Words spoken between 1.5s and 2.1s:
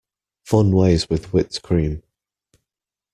cream.